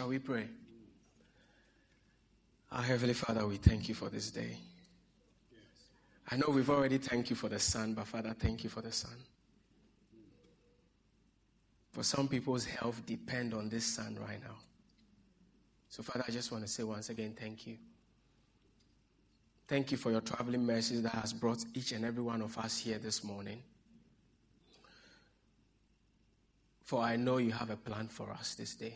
[0.00, 0.48] Shall we pray?
[2.72, 4.56] Our Heavenly Father, we thank you for this day.
[6.30, 8.92] I know we've already thanked you for the sun, but Father, thank you for the
[8.92, 9.12] sun.
[11.92, 14.56] For some people's health depend on this sun right now.
[15.90, 17.76] So, Father, I just want to say once again, thank you.
[19.68, 22.78] Thank you for your traveling mercies that has brought each and every one of us
[22.78, 23.62] here this morning.
[26.86, 28.94] For I know you have a plan for us this day.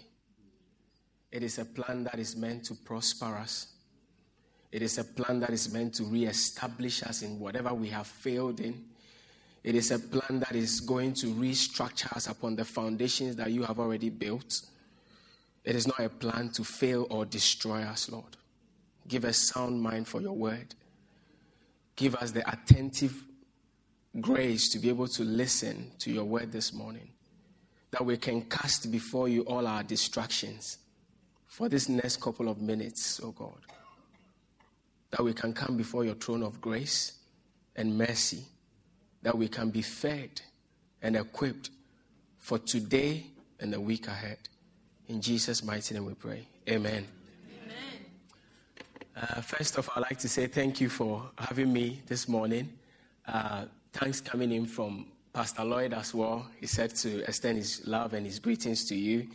[1.35, 3.67] It is a plan that is meant to prosper us.
[4.71, 8.61] It is a plan that is meant to re-establish us in whatever we have failed
[8.61, 8.85] in.
[9.65, 13.65] It is a plan that is going to restructure us upon the foundations that you
[13.65, 14.61] have already built.
[15.65, 18.37] It is not a plan to fail or destroy us, Lord.
[19.09, 20.77] Give us sound mind for your word.
[21.97, 23.25] Give us the attentive
[24.21, 27.09] grace to be able to listen to your word this morning.
[27.91, 30.79] That we can cast before you all our distractions
[31.55, 33.61] for this next couple of minutes, oh God.
[35.13, 37.13] That we can come before your throne of grace
[37.77, 38.43] and mercy.
[39.23, 40.41] That we can be fed
[41.01, 41.71] and equipped
[42.39, 43.27] for today
[43.61, 44.39] and the week ahead.
[45.07, 46.45] In Jesus' mighty name we pray.
[46.69, 47.07] Amen.
[49.17, 52.69] Uh, first of all, I'd like to say thank you for having me this morning.
[53.29, 56.49] Uh, thanks coming in from Pastor Lloyd as well.
[56.59, 59.29] He said to extend his love and his greetings to you.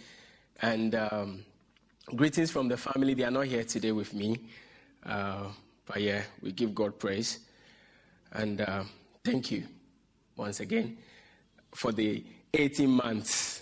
[0.61, 1.45] And um,
[2.15, 3.13] Greetings from the family.
[3.13, 4.39] They are not here today with me.
[5.05, 5.49] Uh,
[5.85, 7.39] but yeah, we give God praise.
[8.31, 8.83] And uh,
[9.23, 9.65] thank you
[10.35, 10.97] once again
[11.75, 13.61] for the 18 months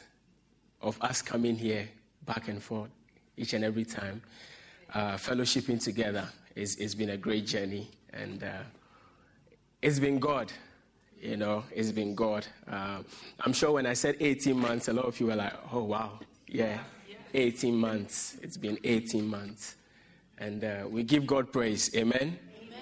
[0.81, 1.89] of us coming here
[2.25, 2.89] back and forth
[3.35, 4.21] each and every time.
[4.93, 6.29] Uh, fellowshipping together.
[6.55, 7.91] It's, it's been a great journey.
[8.13, 8.63] And uh,
[9.81, 10.53] it's been God.
[11.19, 12.47] You know, it's been God.
[12.65, 12.99] Uh,
[13.41, 16.19] I'm sure when I said 18 months, a lot of you were like, oh, wow,
[16.47, 16.79] yeah.
[17.37, 18.37] 18 months.
[18.41, 19.75] It's been 18 months.
[20.39, 21.95] And uh, we give God praise.
[21.95, 22.37] Amen?
[22.61, 22.79] Amen?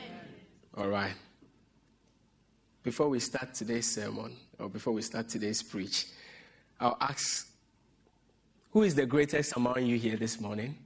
[0.77, 1.13] All right.
[2.81, 6.07] Before we start today's sermon, or before we start today's preach,
[6.79, 7.47] I'll ask
[8.71, 10.77] who is the greatest among you here this morning?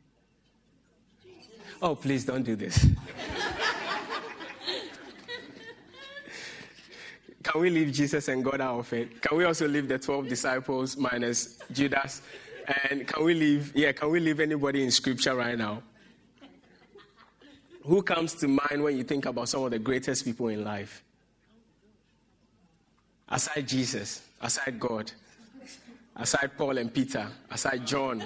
[1.81, 2.85] Oh, please don't do this.
[7.43, 9.21] Can we leave Jesus and God out of it?
[9.21, 12.21] Can we also leave the 12 disciples minus Judas?
[12.69, 13.71] And can we leave?
[13.75, 15.81] Yeah, can we leave anybody in scripture right now?
[17.83, 21.03] Who comes to mind when you think about some of the greatest people in life?
[23.27, 25.11] Aside Jesus, aside God,
[26.15, 28.23] aside Paul and Peter, aside John.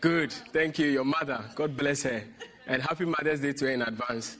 [0.00, 0.86] Good, thank you.
[0.86, 2.22] Your mother, God bless her.
[2.66, 4.38] And happy Mother's Day to her in advance.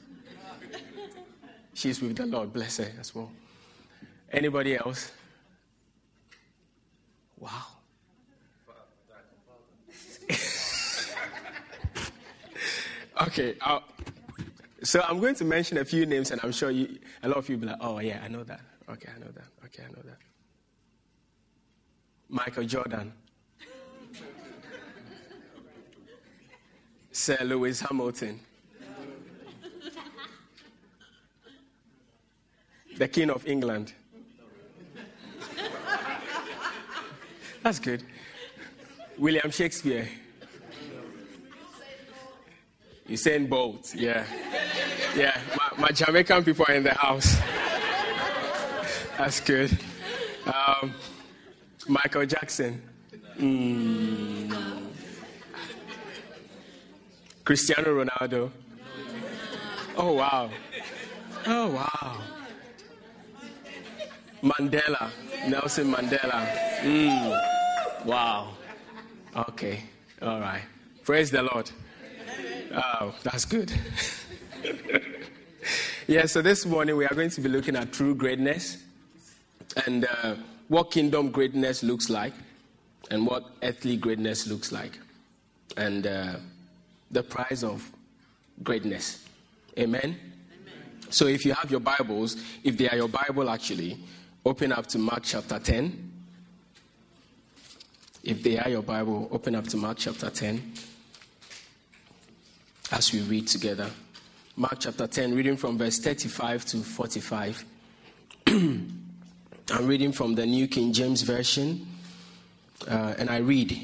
[1.75, 3.31] She's with the Lord, bless her as well.
[4.31, 5.13] Anybody else?
[7.39, 7.78] Wow.
[13.23, 13.57] Okay.
[13.61, 13.81] Uh,
[14.83, 17.49] so I'm going to mention a few names, and I'm sure you, a lot of
[17.49, 18.61] you will be like, oh, yeah, I know that.
[18.89, 19.45] Okay, I know that.
[19.65, 20.19] Okay, I know that.
[22.29, 23.13] Michael Jordan.
[27.13, 28.41] Sir Lewis Hamilton.
[32.97, 33.93] The King of England.
[37.63, 38.03] That's good.
[39.17, 40.09] William Shakespeare.
[43.09, 44.25] Usain Bolt, yeah.
[45.17, 47.39] Yeah, my, my, Jamaican people are in the house.
[49.17, 49.77] That's good.
[50.47, 50.95] Um,
[51.89, 52.83] Michael Jackson.
[53.39, 54.55] Mm.
[57.45, 58.51] Cristiano Ronaldo.
[59.97, 60.51] Oh, wow.
[61.47, 62.21] Oh, wow.
[64.43, 65.11] Mandela.
[65.49, 66.47] Nelson Mandela.
[66.83, 68.05] Mm.
[68.05, 68.55] Wow.
[69.35, 69.83] Okay.
[70.21, 70.63] All right.
[71.05, 71.71] Praise the Lord.
[72.75, 73.73] Oh, that's good.
[76.07, 78.83] yeah, so this morning we are going to be looking at true greatness
[79.87, 80.35] and uh,
[80.69, 82.35] what kingdom greatness looks like
[83.11, 84.99] and what earthly greatness looks like
[85.77, 86.35] and uh,
[87.11, 87.91] the price of
[88.63, 89.25] greatness.
[89.79, 90.01] Amen?
[90.03, 90.17] Amen?
[91.09, 93.99] So if you have your Bibles, if they are your Bible actually,
[94.45, 96.13] open up to Mark chapter 10.
[98.25, 100.75] If they are your Bible, open up to Mark chapter 10
[102.93, 103.91] as we read together.
[104.57, 107.65] Mark chapter 10, reading from verse 35 to 45.
[108.47, 111.87] I'm reading from the New King James Version,
[112.89, 113.79] uh, and I read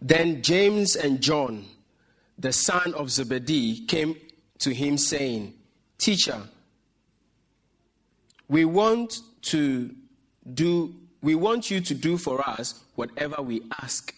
[0.00, 1.66] Then James and John,
[2.38, 4.16] the son of Zebedee, came
[4.60, 5.54] to him, saying,
[5.98, 6.40] Teacher,
[8.48, 9.94] we want to
[10.54, 14.12] do we want you to do for us whatever we ask.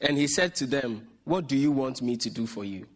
[0.00, 2.86] And he said to them, What do you want me to do for you?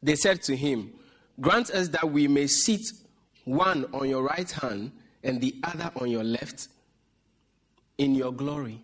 [0.00, 0.92] They said to him,
[1.40, 2.82] Grant us that we may sit
[3.44, 4.92] one on your right hand
[5.24, 6.68] and the other on your left
[7.98, 8.80] in your glory.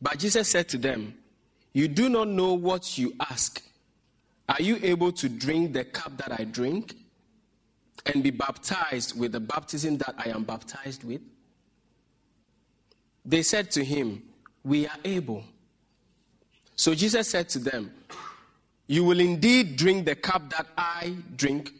[0.00, 1.14] But Jesus said to them,
[1.72, 3.60] You do not know what you ask.
[4.48, 6.94] Are you able to drink the cup that I drink
[8.06, 11.22] and be baptized with the baptism that I am baptized with?
[13.24, 14.22] They said to him,
[14.62, 15.42] We are able.
[16.80, 17.92] So Jesus said to them,
[18.86, 21.72] You will indeed drink the cup that I drink,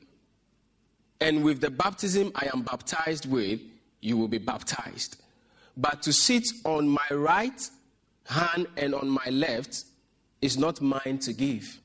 [1.23, 3.63] and with the baptism I am baptized with,
[4.03, 5.17] you will be baptized.
[5.75, 7.71] But to sit on my right
[8.27, 9.85] hand and on my left
[10.43, 11.81] is not mine to give,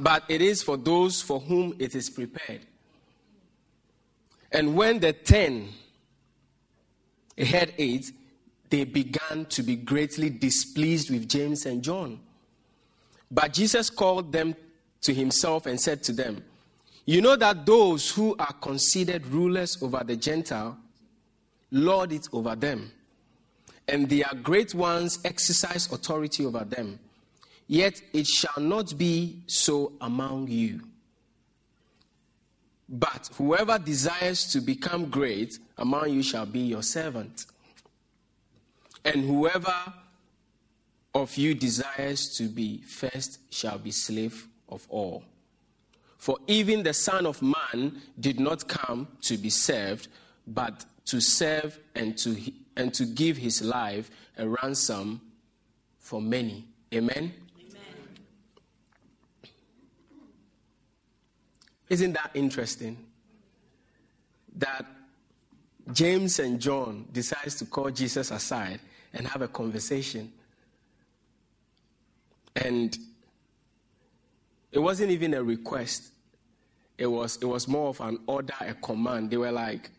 [0.00, 2.62] but it is for those for whom it is prepared.
[4.50, 5.68] And when the ten
[7.38, 8.10] had ate,
[8.70, 12.20] they began to be greatly displeased with James and John.
[13.30, 14.54] But Jesus called them
[15.02, 16.42] to himself and said to them,
[17.04, 20.78] You know that those who are considered rulers over the Gentile
[21.70, 22.90] lord it over them,
[23.88, 26.98] and their great ones exercise authority over them.
[27.68, 30.82] Yet it shall not be so among you.
[32.88, 37.46] But whoever desires to become great among you shall be your servant.
[39.06, 39.72] And whoever
[41.14, 45.22] of you desires to be first shall be slave of all.
[46.18, 50.08] For even the Son of Man did not come to be served,
[50.44, 52.36] but to serve and to,
[52.76, 55.20] and to give his life a ransom
[56.00, 56.64] for many.
[56.92, 57.32] Amen?
[57.60, 57.82] Amen.
[61.88, 62.98] Isn't that interesting?
[64.56, 64.84] That
[65.92, 68.80] James and John decides to call Jesus aside
[69.12, 70.32] and have a conversation.
[72.56, 72.96] And
[74.72, 76.10] it wasn't even a request.
[76.98, 79.30] It was, it was more of an order, a command.
[79.30, 79.90] They were like,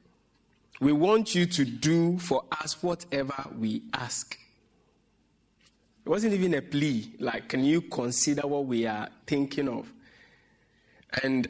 [0.80, 4.38] we want you to do for us whatever we ask.
[6.06, 9.92] It wasn't even a plea, like, can you consider what we are thinking of?
[11.21, 11.48] And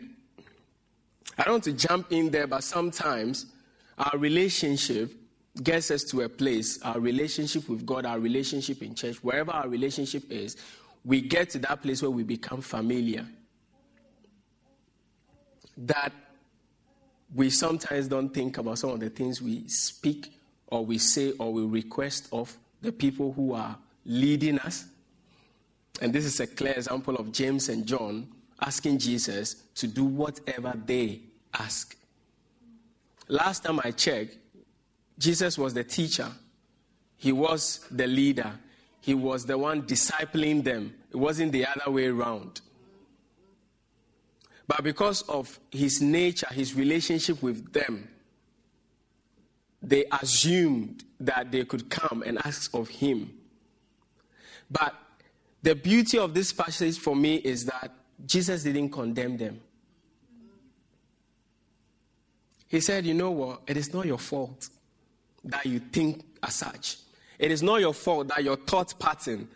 [1.37, 3.45] I don't want to jump in there, but sometimes
[3.97, 5.13] our relationship
[5.63, 9.67] gets us to a place, our relationship with God, our relationship in church, wherever our
[9.67, 10.57] relationship is,
[11.05, 13.25] we get to that place where we become familiar.
[15.77, 16.11] That
[17.33, 20.33] we sometimes don't think about some of the things we speak
[20.67, 24.85] or we say or we request of the people who are leading us.
[26.01, 28.27] And this is a clear example of James and John
[28.61, 31.21] asking Jesus to do whatever they
[31.53, 31.95] ask.
[33.27, 34.37] Last time I checked,
[35.17, 36.29] Jesus was the teacher,
[37.17, 38.53] he was the leader,
[39.01, 40.93] he was the one discipling them.
[41.11, 42.61] It wasn't the other way around.
[44.67, 48.09] But because of his nature, his relationship with them,
[49.81, 53.31] they assumed that they could come and ask of him.
[54.69, 54.93] But
[55.63, 57.91] the beauty of this passage for me is that
[58.25, 59.61] Jesus didn't condemn them.
[62.67, 63.61] He said, You know what?
[63.67, 64.69] It is not your fault
[65.47, 66.97] that you think as such.
[67.39, 69.47] It is not your fault that your thought pattern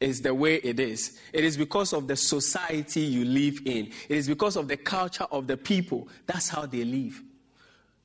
[0.00, 1.18] is the way it is.
[1.32, 5.26] It is because of the society you live in, it is because of the culture
[5.30, 6.08] of the people.
[6.26, 7.22] That's how they live.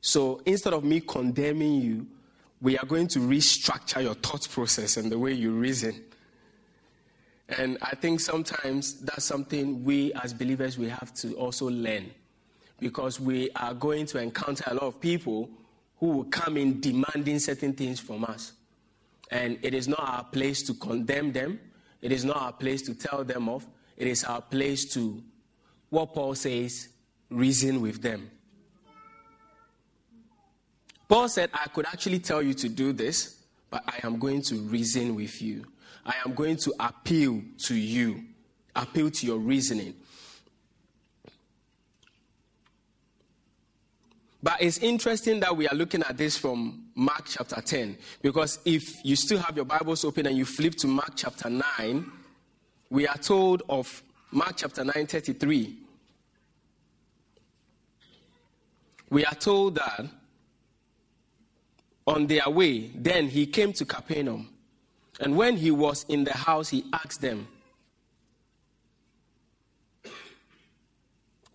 [0.02, 2.08] So instead of me condemning you,
[2.62, 6.04] we are going to restructure your thought process and the way you reason.
[7.58, 12.12] And I think sometimes that's something we as believers we have to also learn
[12.80, 15.50] because we are going to encounter a lot of people
[16.00, 18.54] who will come in demanding certain things from us.
[19.32, 21.60] And it is not our place to condemn them.
[22.02, 23.66] It is not our place to tell them off.
[23.98, 25.22] It is our place to,
[25.90, 26.88] what Paul says,
[27.30, 28.32] reason with them.
[31.08, 34.56] Paul said, I could actually tell you to do this, but I am going to
[34.56, 35.66] reason with you.
[36.06, 38.24] I am going to appeal to you,
[38.76, 39.96] appeal to your reasoning.
[44.42, 49.04] But it's interesting that we are looking at this from Mark chapter 10, because if
[49.04, 52.12] you still have your Bibles open and you flip to Mark chapter 9,
[52.90, 55.78] we are told of Mark chapter 9, 33.
[59.10, 60.06] We are told that
[62.08, 64.50] on their way, then he came to Capernaum.
[65.20, 67.48] And when he was in the house, he asked them,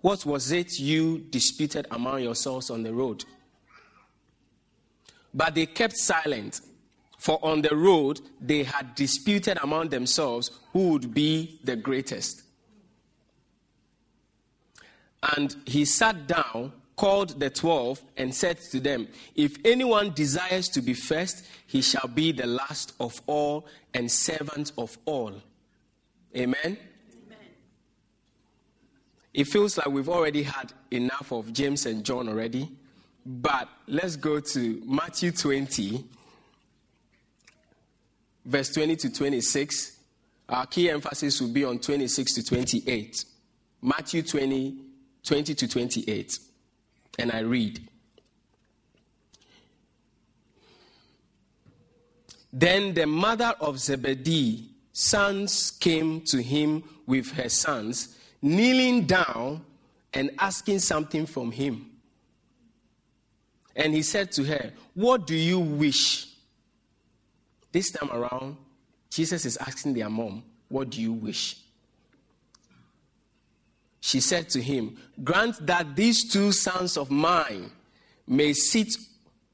[0.05, 3.25] What was it you disputed among yourselves on the road?
[5.33, 6.61] But they kept silent,
[7.17, 12.43] For on the road they had disputed among themselves who would be the greatest.
[15.35, 20.83] And he sat down, called the twelve, and said to them, If anyone desires to
[20.83, 25.33] be first, he shall be the last of all and servant of all.
[26.37, 26.77] Amen?
[29.35, 32.71] It feels like we've already had enough of James and John already,
[33.27, 36.05] but let's go to Matthew 20
[38.45, 39.99] verse 20 to 26.
[40.49, 43.25] Our key emphasis will be on 26 to 28.
[43.83, 44.77] Matthew 20,
[45.23, 46.39] 20 to 28.
[47.19, 47.89] And I read.
[52.53, 58.14] Then the mother of Zebedee sons came to him with her sons,
[58.45, 59.65] kneeling down
[60.13, 61.91] and asking something from him.
[63.75, 66.29] And he said to her, What do you wish?
[67.73, 68.57] This time around,
[69.11, 71.57] Jesus is asking their mom, What do you wish?
[74.01, 77.73] She said to him, Grant that these two sons of mine
[78.29, 78.95] may sit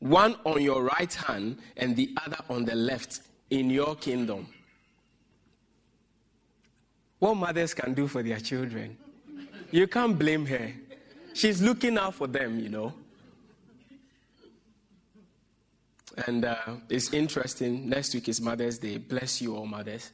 [0.00, 3.20] one on your right hand and the other on the left
[3.50, 4.48] in your kingdom.
[7.20, 8.96] What mothers can do for their children,
[9.70, 10.72] you can't blame her.
[11.34, 12.92] She's looking out for them, you know.
[16.26, 16.56] And uh,
[16.88, 17.88] it's interesting.
[17.88, 18.96] Next week is Mother's Day.
[18.96, 20.10] Bless you all, mothers.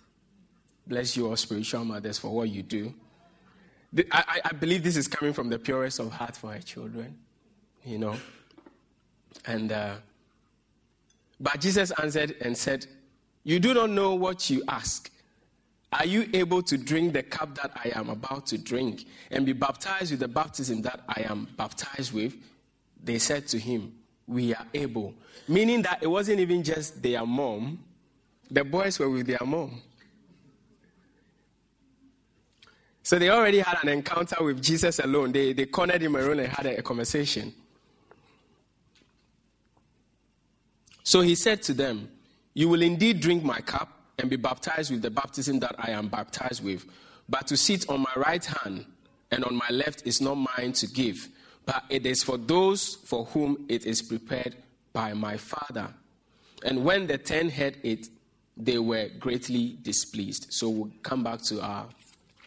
[0.87, 2.93] Bless you all, spiritual mothers, for what you do.
[4.13, 7.17] I, I believe this is coming from the purest of heart for her children,
[7.85, 8.17] you know.
[9.47, 9.95] And uh,
[11.41, 12.87] but Jesus answered and said,
[13.45, 15.11] "You do not know what you ask.
[15.99, 19.53] Are you able to drink the cup that I am about to drink and be
[19.53, 22.35] baptized with the baptism that I am baptized with?"
[23.03, 23.95] They said to him,
[24.26, 25.15] "We are able."
[25.49, 27.83] Meaning that it wasn't even just their mom,
[28.50, 29.81] the boys were with their mom.
[33.03, 35.31] So they already had an encounter with Jesus alone.
[35.31, 37.55] They, they cornered him around and had a, a conversation.
[41.05, 42.11] So he said to them,
[42.53, 46.08] You will indeed drink my cup and be baptized with the baptism that I am
[46.08, 46.85] baptized with.
[47.28, 48.87] But to sit on my right hand
[49.30, 51.28] and on my left is not mine to give,
[51.64, 54.56] but it is for those for whom it is prepared
[54.92, 55.88] by my Father.
[56.64, 58.08] And when the ten heard it,
[58.56, 60.46] they were greatly displeased.
[60.50, 61.87] So we'll come back to our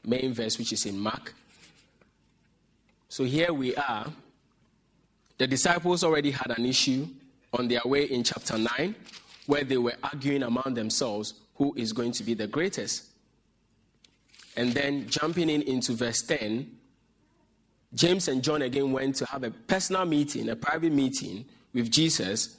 [0.03, 1.35] main verse, which is in Mark.
[3.09, 4.07] So here we are.
[5.38, 7.07] The disciples already had an issue
[7.53, 8.95] on their way in chapter 9,
[9.45, 13.06] where they were arguing among themselves who is going to be the greatest.
[14.56, 16.72] And then jumping in into verse 10,
[17.94, 22.58] James and John again went to have a personal meeting, a private meeting with Jesus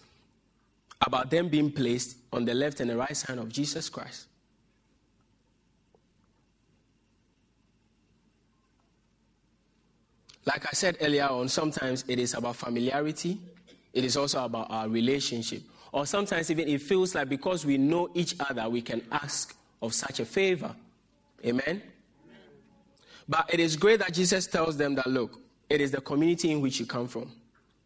[1.04, 4.26] about them being placed on the left and the right hand of Jesus Christ.
[10.44, 13.40] Like I said earlier on, sometimes it is about familiarity,
[13.92, 15.62] it is also about our relationship.
[15.92, 19.92] Or sometimes even it feels like because we know each other, we can ask of
[19.92, 20.74] such a favor.
[21.44, 21.82] Amen?
[23.28, 26.60] But it is great that Jesus tells them that, look, it is the community in
[26.60, 27.32] which you come from,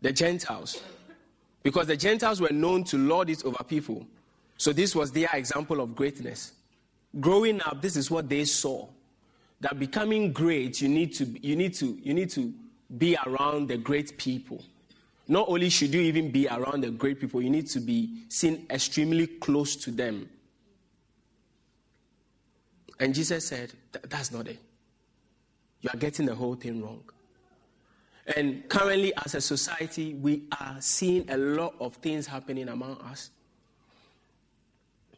[0.00, 0.82] the Gentiles.
[1.62, 4.06] Because the Gentiles were known to lord it over people.
[4.56, 6.52] So this was their example of greatness.
[7.20, 8.86] Growing up, this is what they saw.
[9.60, 12.52] That becoming great, you need to, you need to, you need to
[12.98, 14.62] be around the great people.
[15.26, 18.66] Not only should you even be around the great people, you need to be seen
[18.70, 20.28] extremely close to them.
[23.00, 23.72] And Jesus said,
[24.08, 24.58] That's not it.
[25.80, 27.02] You are getting the whole thing wrong.
[28.36, 33.30] And currently, as a society, we are seeing a lot of things happening among us.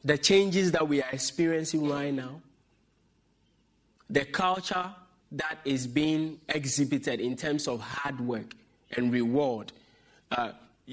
[0.04, 2.40] The changes that we are experiencing right now,
[4.10, 4.90] the culture
[5.32, 8.54] that is being exhibited in terms of hard work
[8.96, 9.72] and reward,
[10.30, 10.52] uh,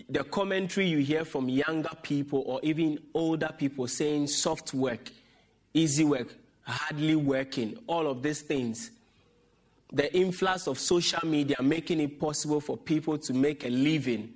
[0.09, 5.11] the commentary you hear from younger people or even older people saying soft work,
[5.73, 8.91] easy work, hardly working, all of these things
[9.93, 14.33] the influx of social media making it possible for people to make a living.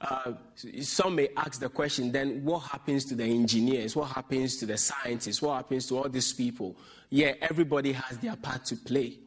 [0.00, 0.32] Uh,
[0.80, 3.94] some may ask the question then what happens to the engineers?
[3.94, 5.40] What happens to the scientists?
[5.40, 6.76] What happens to all these people?
[7.08, 9.18] Yeah, everybody has their part to play.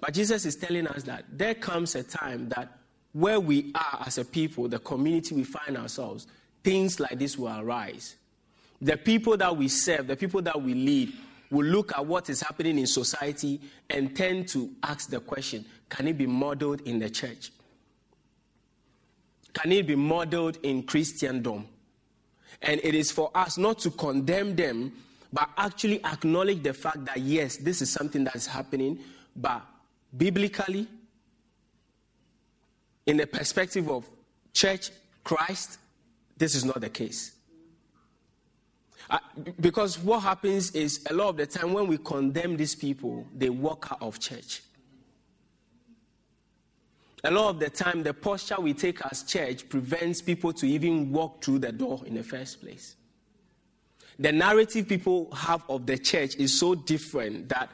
[0.00, 2.78] But Jesus is telling us that there comes a time that
[3.12, 6.26] where we are as a people, the community we find ourselves,
[6.62, 8.16] things like this will arise.
[8.80, 11.12] The people that we serve, the people that we lead,
[11.50, 16.06] will look at what is happening in society and tend to ask the question can
[16.06, 17.50] it be modeled in the church?
[19.52, 21.66] Can it be modeled in Christendom?
[22.62, 24.92] And it is for us not to condemn them,
[25.32, 29.00] but actually acknowledge the fact that yes, this is something that is happening,
[29.34, 29.62] but
[30.16, 30.86] biblically,
[33.06, 34.08] in the perspective of
[34.52, 34.90] church,
[35.24, 35.78] Christ,
[36.36, 37.32] this is not the case.
[39.08, 39.18] Uh,
[39.60, 43.50] because what happens is a lot of the time when we condemn these people, they
[43.50, 44.62] walk out of church.
[47.24, 51.12] A lot of the time, the posture we take as church prevents people to even
[51.12, 52.96] walk through the door in the first place.
[54.18, 57.70] The narrative people have of the church is so different that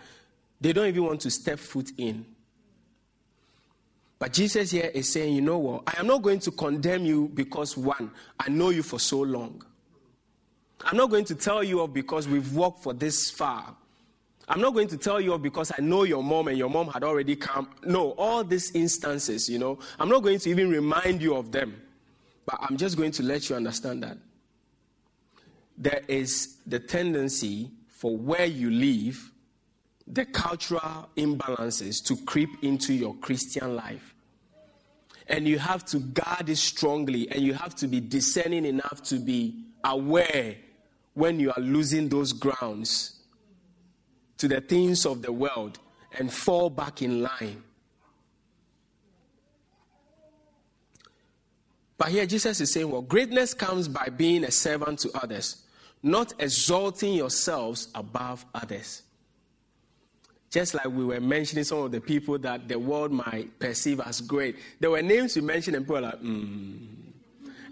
[0.61, 2.25] they don't even want to step foot in.
[4.19, 5.83] But Jesus here is saying, you know what?
[5.87, 8.11] I am not going to condemn you because, one,
[8.41, 9.63] I know you for so long.
[10.85, 13.75] I'm not going to tell you off because we've walked for this far.
[14.49, 16.89] I'm not going to tell you off because I know your mom and your mom
[16.89, 17.69] had already come.
[17.85, 21.83] No, all these instances, you know, I'm not going to even remind you of them.
[22.47, 24.19] But I'm just going to let you understand that
[25.77, 29.33] there is the tendency for where you live,
[30.07, 34.15] the cultural imbalances to creep into your Christian life.
[35.29, 39.19] And you have to guard it strongly, and you have to be discerning enough to
[39.19, 40.57] be aware
[41.15, 43.21] when you are losing those grounds
[44.39, 45.79] to the things of the world
[46.19, 47.63] and fall back in line.
[51.99, 55.65] But here Jesus is saying, well, greatness comes by being a servant to others,
[56.03, 59.03] not exalting yourselves above others.
[60.57, 64.23] Just like we were mentioning some of the people that the world might perceive as
[64.23, 64.57] great.
[64.81, 66.79] There were names you mentioned, and people like, mm.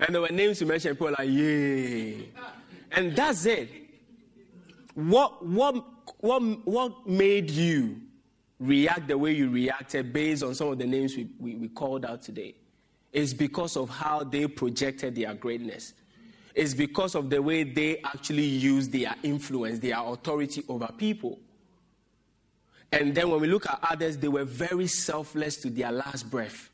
[0.01, 2.29] And there were names you mentioned, and people like, yay.
[2.93, 3.71] And that's it.
[4.93, 5.83] What, what,
[6.19, 8.03] what, what made you
[8.61, 12.05] react the way you reacted based on some of the names we, we, we called
[12.05, 12.55] out today?
[13.15, 15.95] Is because of how they projected their greatness.
[16.55, 21.39] It's because of the way they actually use their influence, their authority over people.
[22.93, 26.71] And then when we look at others, they were very selfless to their last breath.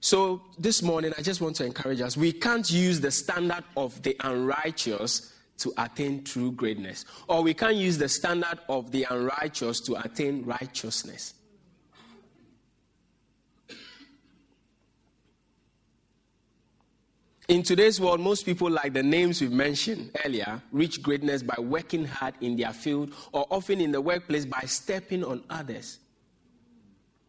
[0.00, 2.16] So this morning, I just want to encourage us.
[2.16, 7.76] We can't use the standard of the unrighteous to attain true greatness, or we can't
[7.76, 11.33] use the standard of the unrighteous to attain righteousness.
[17.46, 22.06] In today's world, most people, like the names we've mentioned earlier, reach greatness by working
[22.06, 25.98] hard in their field or often in the workplace by stepping on others.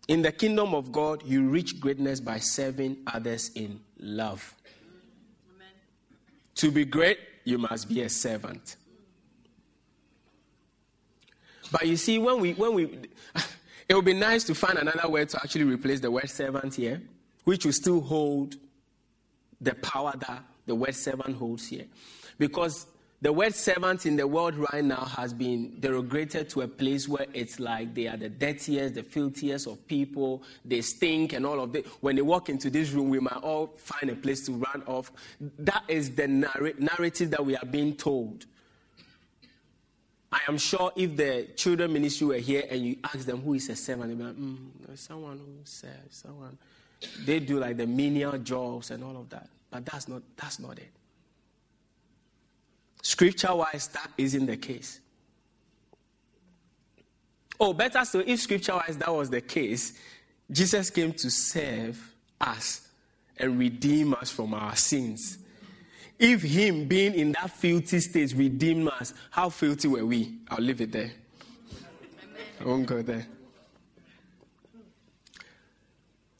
[0.07, 4.55] In the kingdom of God, you reach greatness by serving others in love.
[5.53, 5.67] Amen.
[6.55, 8.77] To be great, you must be a servant.
[11.71, 12.85] But you see, when we, when we,
[13.89, 17.01] it would be nice to find another word to actually replace the word servant here,
[17.43, 18.55] which will still hold
[19.61, 21.85] the power that the word servant holds here.
[22.37, 22.87] Because
[23.21, 27.25] the word servant in the world right now has been derogated to a place where
[27.33, 30.43] it's like they are the dirtiest, the filthiest of people.
[30.63, 31.87] They stink and all of that.
[32.01, 35.11] When they walk into this room, we might all find a place to run off.
[35.39, 38.45] That is the narrative that we are being told.
[40.31, 43.69] I am sure if the children ministry were here and you ask them who is
[43.69, 46.57] a servant, they'd be like, mm, someone who serves, someone.
[47.25, 49.47] They do like the menial jobs and all of that.
[49.69, 50.91] But that's not, that's not it.
[53.01, 54.99] Scripture wise, that isn't the case.
[57.59, 59.93] Oh, better still, if scripture wise that was the case,
[60.51, 62.89] Jesus came to serve us
[63.37, 65.37] and redeem us from our sins.
[66.17, 70.39] If Him being in that filthy state redeemed us, how filthy were we?
[70.49, 71.11] I'll leave it there.
[72.59, 73.27] I won't go there.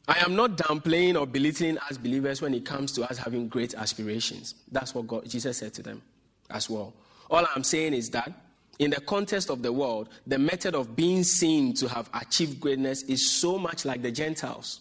[0.08, 3.74] I am not downplaying or belittling as believers when it comes to us having great
[3.74, 4.54] aspirations.
[4.70, 6.02] That's what God, Jesus said to them
[6.50, 6.94] as well.
[7.28, 8.32] All I'm saying is that
[8.78, 13.02] in the context of the world, the method of being seen to have achieved greatness
[13.04, 14.80] is so much like the Gentiles.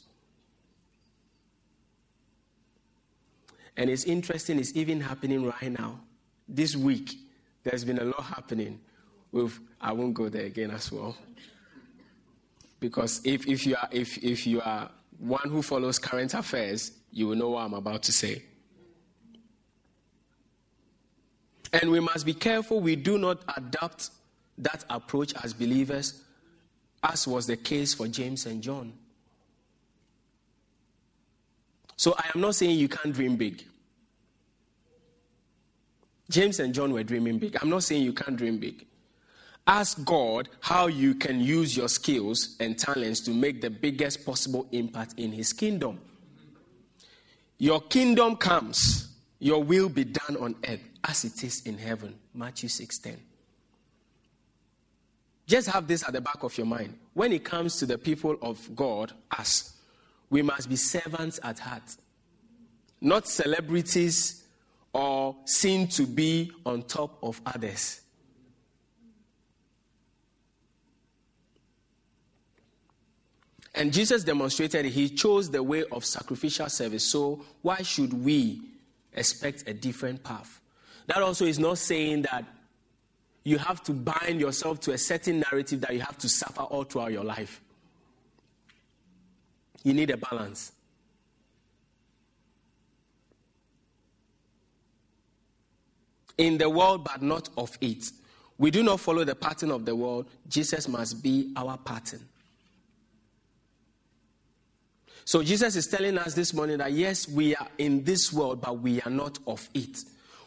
[3.77, 5.99] And it's interesting, it's even happening right now.
[6.47, 7.15] This week,
[7.63, 8.79] there's been a lot happening
[9.31, 11.17] with, I won't go there again as well.
[12.79, 17.27] Because if, if, you are, if, if you are one who follows current affairs, you
[17.27, 18.43] will know what I'm about to say.
[21.73, 24.09] And we must be careful we do not adopt
[24.57, 26.21] that approach as believers,
[27.03, 28.93] as was the case for James and John.
[31.97, 33.63] So I am not saying you can't dream big.
[36.29, 37.57] James and John were dreaming big.
[37.61, 38.85] I'm not saying you can't dream big.
[39.67, 44.67] Ask God how you can use your skills and talents to make the biggest possible
[44.71, 45.99] impact in His kingdom.
[47.57, 49.07] Your kingdom comes,
[49.39, 52.15] your will be done on earth as it is in heaven.
[52.33, 53.17] Matthew 6:10.
[55.47, 56.97] Just have this at the back of your mind.
[57.13, 59.73] When it comes to the people of God, us,
[60.29, 61.95] we must be servants at heart,
[62.99, 64.43] not celebrities
[64.93, 68.01] or seen to be on top of others.
[73.75, 77.03] And Jesus demonstrated he chose the way of sacrificial service.
[77.03, 78.61] So, why should we
[79.13, 80.61] expect a different path?
[81.07, 82.45] That also is not saying that
[83.43, 86.85] you have to bind yourself to a certain narrative that you have to suffer all
[86.85, 87.61] throughout your life.
[89.83, 90.71] You need a balance.
[96.37, 98.05] In the world, but not of it.
[98.57, 100.27] We do not follow the pattern of the world.
[100.47, 102.21] Jesus must be our pattern.
[105.25, 108.79] So Jesus is telling us this morning that yes, we are in this world, but
[108.79, 109.97] we are not of it.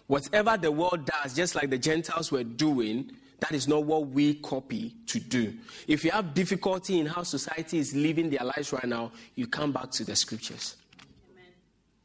[0.06, 3.10] Whatever the world does, just like the Gentiles were doing,
[3.40, 5.52] that is not what we copy to do.
[5.88, 9.72] If you have difficulty in how society is living their lives right now, you come
[9.72, 10.76] back to the scriptures.
[11.32, 11.52] Amen.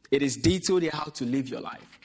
[0.10, 2.00] It is detailed how to live your life.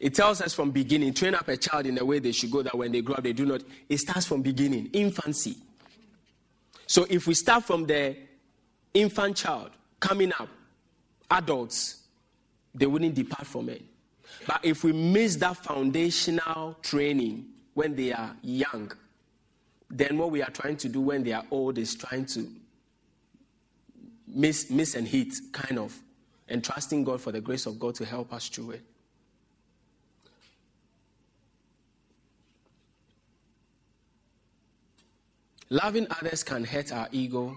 [0.00, 2.62] It tells us from beginning, train up a child in the way they should go,
[2.62, 3.62] that when they grow up, they do not.
[3.88, 5.56] It starts from beginning, infancy.
[6.86, 8.16] So if we start from the
[9.00, 10.48] infant child coming up,
[11.30, 12.02] adults,
[12.74, 13.82] they wouldn't depart from it.
[14.46, 18.92] But if we miss that foundational training when they are young,
[19.90, 22.46] then what we are trying to do when they are old is trying to
[24.26, 25.98] miss, miss and hit, kind of,
[26.48, 28.82] and trusting God for the grace of God to help us through it.
[35.70, 37.56] Loving others can hurt our ego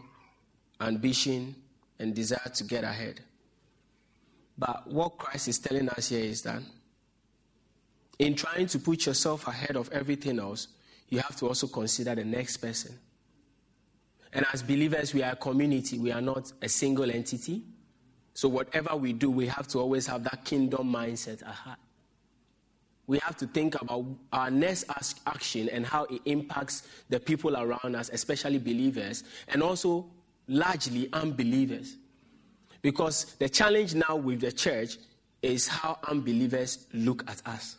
[0.82, 1.56] ambition,
[2.00, 3.22] and desire to get ahead.
[4.58, 6.62] But what Christ is telling us here is that
[8.20, 10.68] in trying to put yourself ahead of everything else,
[11.10, 12.98] you have to also consider the next person.
[14.34, 17.64] And as believers, we are a community, we are not a single entity.
[18.34, 21.80] So, whatever we do, we have to always have that kingdom mindset at heart.
[23.08, 24.86] We have to think about our next
[25.26, 30.06] action and how it impacts the people around us, especially believers, and also
[30.52, 31.96] largely unbelievers.
[32.82, 34.98] Because the challenge now with the church
[35.42, 37.78] is how unbelievers look at us.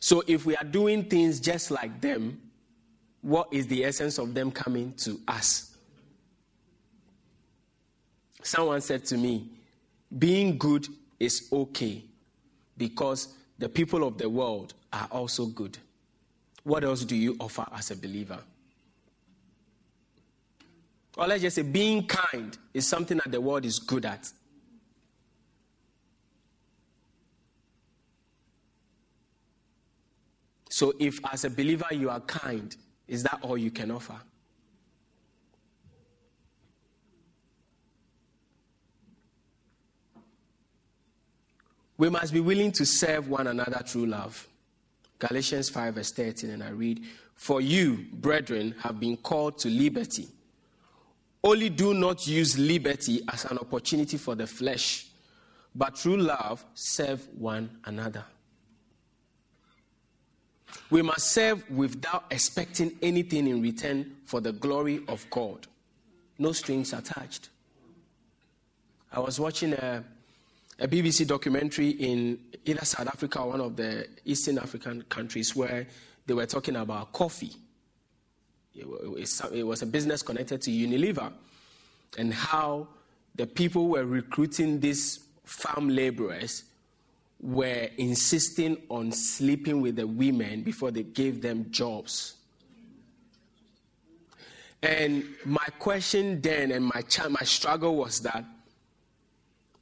[0.00, 2.40] So if we are doing things just like them,
[3.22, 5.76] what is the essence of them coming to us?
[8.42, 9.48] Someone said to me,
[10.18, 10.86] being good
[11.18, 12.04] is okay
[12.76, 15.78] because the people of the world are also good.
[16.62, 18.38] What else do you offer as a believer?
[21.16, 24.30] Or let's just say being kind is something that the world is good at.
[30.68, 32.76] So, if as a believer you are kind,
[33.08, 34.16] is that all you can offer?
[41.96, 44.46] We must be willing to serve one another through love.
[45.18, 47.02] Galatians 5, verse 13, and I read,
[47.36, 50.28] For you, brethren, have been called to liberty.
[51.46, 55.06] Only do not use liberty as an opportunity for the flesh,
[55.76, 58.24] but through love serve one another.
[60.90, 65.68] We must serve without expecting anything in return for the glory of God.
[66.36, 67.50] No strings attached.
[69.12, 70.02] I was watching a,
[70.80, 75.86] a BBC documentary in either South Africa or one of the Eastern African countries where
[76.26, 77.52] they were talking about coffee
[78.78, 81.32] it was a business connected to Unilever,
[82.18, 82.88] and how
[83.34, 86.64] the people were recruiting these farm laborers
[87.40, 92.34] were insisting on sleeping with the women before they gave them jobs.
[94.82, 98.44] And my question then and my, ch- my struggle was that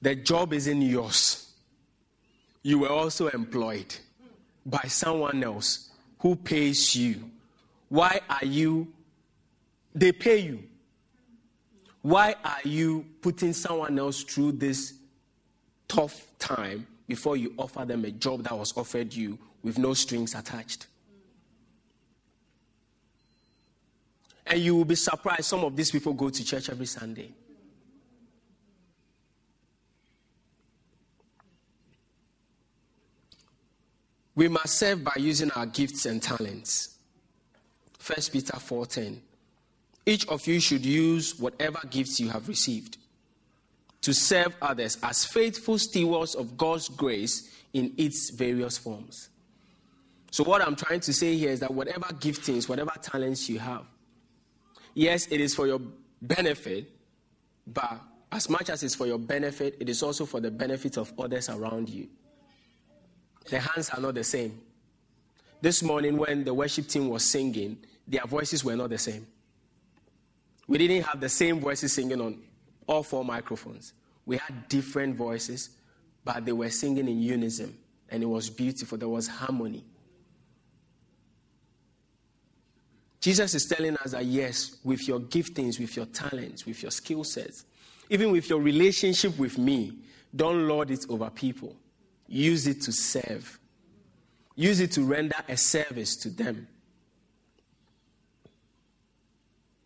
[0.02, 1.52] the job isn't yours.
[2.62, 3.94] You were also employed
[4.66, 7.30] by someone else who pays you
[7.94, 8.92] why are you,
[9.94, 10.64] they pay you.
[12.02, 14.94] Why are you putting someone else through this
[15.86, 20.34] tough time before you offer them a job that was offered you with no strings
[20.34, 20.88] attached?
[24.44, 27.30] And you will be surprised some of these people go to church every Sunday.
[34.34, 36.93] We must serve by using our gifts and talents.
[38.04, 39.22] 1 Peter 4:10.
[40.04, 42.98] each of you should use whatever gifts you have received
[44.02, 49.30] to serve others as faithful stewards of God's grace in its various forms.
[50.30, 53.86] So, what I'm trying to say here is that whatever giftings, whatever talents you have,
[54.92, 55.80] yes, it is for your
[56.20, 56.90] benefit,
[57.66, 57.98] but
[58.30, 61.48] as much as it's for your benefit, it is also for the benefit of others
[61.48, 62.08] around you.
[63.48, 64.60] The hands are not the same.
[65.62, 69.26] This morning, when the worship team was singing, their voices were not the same.
[70.66, 72.42] We didn't have the same voices singing on
[72.86, 73.92] all four microphones.
[74.26, 75.70] We had different voices,
[76.24, 77.76] but they were singing in unison,
[78.08, 78.96] and it was beautiful.
[78.96, 79.84] There was harmony.
[83.20, 87.24] Jesus is telling us that yes, with your giftings, with your talents, with your skill
[87.24, 87.64] sets,
[88.10, 89.92] even with your relationship with me,
[90.36, 91.74] don't lord it over people.
[92.26, 93.58] Use it to serve,
[94.56, 96.66] use it to render a service to them.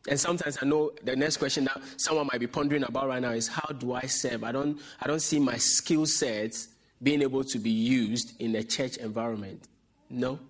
[0.09, 3.33] And sometimes I know the next question that someone might be pondering about right now
[3.33, 4.43] is how do I serve?
[4.43, 6.69] I don't, I don't see my skill sets
[7.03, 9.69] being able to be used in a church environment.
[10.09, 10.41] No.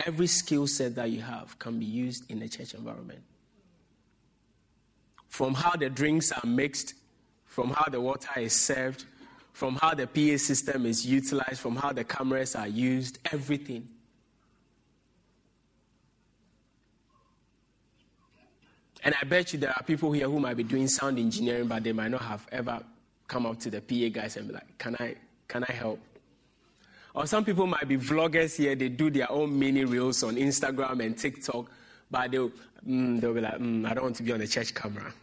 [0.00, 3.20] Every skill set that you have can be used in a church environment.
[5.28, 6.94] From how the drinks are mixed,
[7.44, 9.04] from how the water is served,
[9.52, 13.88] from how the PA system is utilized, from how the cameras are used, everything.
[19.06, 21.84] And I bet you there are people here who might be doing sound engineering, but
[21.84, 22.82] they might not have ever
[23.28, 25.14] come up to the PA guys and be like, Can I,
[25.46, 26.00] can I help?
[27.14, 31.04] Or some people might be vloggers here, they do their own mini reels on Instagram
[31.06, 31.70] and TikTok,
[32.10, 32.50] but they'll,
[32.84, 35.14] mm, they'll be like, mm, I don't want to be on the church camera.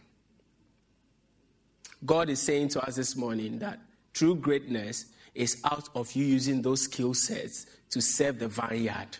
[2.06, 3.80] God is saying to us this morning that
[4.14, 9.18] true greatness is out of you using those skill sets to serve the vineyard.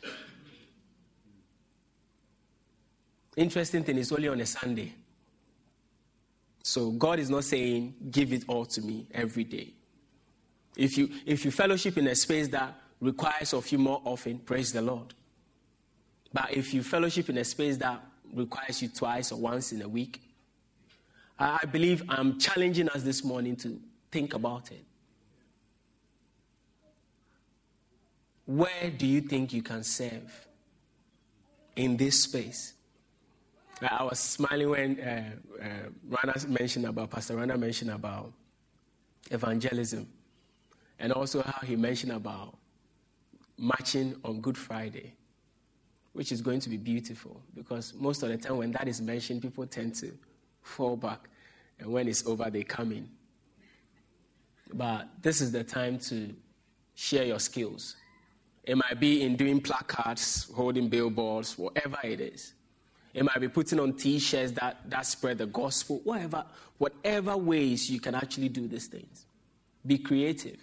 [3.36, 4.92] Interesting thing is only on a Sunday.
[6.62, 9.74] So God is not saying, give it all to me every day.
[10.76, 14.72] If you, if you fellowship in a space that requires of you more often, praise
[14.72, 15.14] the Lord.
[16.32, 19.88] But if you fellowship in a space that requires you twice or once in a
[19.88, 20.20] week,
[21.38, 24.84] I believe I'm challenging us this morning to think about it.
[28.46, 30.48] Where do you think you can serve
[31.76, 32.73] in this space?
[33.82, 35.66] I was smiling when uh, uh,
[36.08, 38.32] Rana mentioned about, Pastor Rana mentioned about
[39.30, 40.08] evangelism,
[40.98, 42.56] and also how he mentioned about
[43.58, 45.14] marching on Good Friday,
[46.12, 49.42] which is going to be beautiful because most of the time when that is mentioned,
[49.42, 50.12] people tend to
[50.62, 51.28] fall back,
[51.78, 53.08] and when it's over, they come in.
[54.72, 56.34] But this is the time to
[56.94, 57.96] share your skills.
[58.62, 62.54] It might be in doing placards, holding billboards, whatever it is.
[63.14, 66.44] It might be putting on t-shirts that, that spread the gospel, whatever,
[66.78, 69.24] whatever ways you can actually do these things.
[69.86, 70.58] Be creative.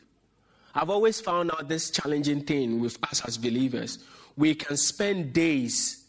[0.75, 3.99] I've always found out this challenging thing with us as believers.
[4.35, 6.03] We can spend days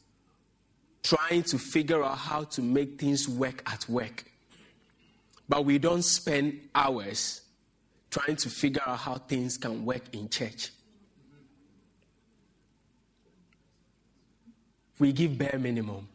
[1.05, 4.25] trying to figure out how to make things work at work.
[5.49, 7.43] But we don't spend hours
[8.11, 10.71] trying to figure out how things can work in church.
[14.99, 16.09] We give bare minimum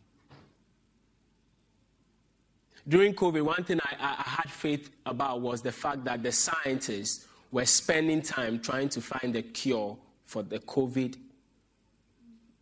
[2.87, 7.27] during COVID, one thing I, I, had faith about was the fact that the scientists
[7.51, 11.15] were spending time trying to find a cure for the COVID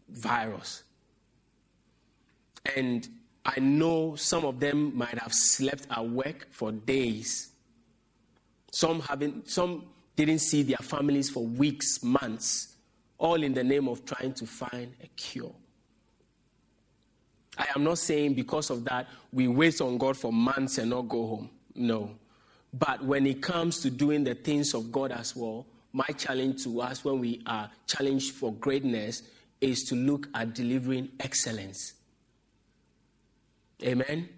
[0.10, 0.84] virus.
[2.76, 3.08] And
[3.46, 7.50] I know some of them might have slept at work for days.
[8.72, 9.86] Some haven't, some
[10.16, 12.76] didn't see their families for weeks, months,
[13.20, 15.54] all in the name of trying to find a cure.
[17.58, 21.08] I am not saying because of that we wait on God for months and not
[21.08, 21.50] go home.
[21.74, 22.12] No.
[22.74, 26.82] But when it comes to doing the things of God as well, my challenge to
[26.82, 29.24] us when we are challenged for greatness
[29.62, 31.94] is to look at delivering excellence.
[33.82, 34.30] Amen?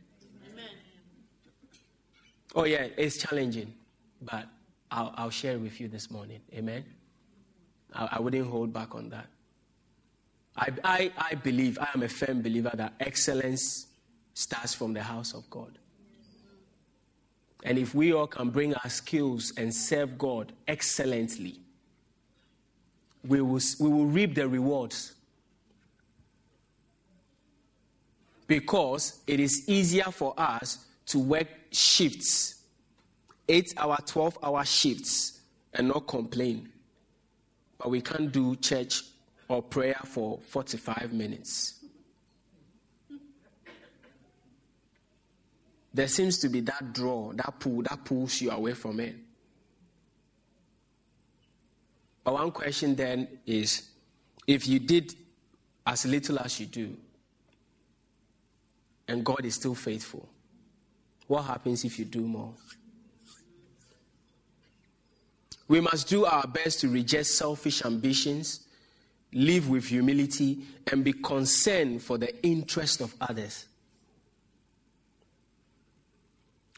[0.52, 0.70] Amen.
[2.56, 3.74] Oh, yeah, it's challenging,
[4.22, 4.46] but
[4.92, 6.42] I'll, I'll share it with you this morning.
[6.54, 6.86] Amen?
[7.94, 9.28] I, I wouldn't hold back on that.
[10.58, 13.88] I, I, I believe, I am a firm believer that excellence
[14.34, 15.78] starts from the house of God.
[17.64, 21.60] And if we all can bring our skills and serve God excellently,
[23.28, 25.14] we will, we will reap the rewards.
[28.48, 32.62] Because it is easier for us to work shifts,
[33.50, 35.42] eight hour, 12 hour shifts,
[35.74, 36.70] and not complain.
[37.78, 39.04] But we can't do church
[39.48, 41.78] or prayer for 45 minutes.
[45.98, 49.16] there seems to be that draw, that pull, that pulls you away from it.
[52.24, 53.90] But one question then is
[54.46, 55.16] if you did
[55.88, 56.96] as little as you do,
[59.08, 60.30] and God is still faithful,
[61.26, 62.54] what happens if you do more?
[65.68, 68.67] We must do our best to reject selfish ambitions,
[69.38, 70.58] live with humility,
[70.92, 73.68] and be concerned for the interest of others.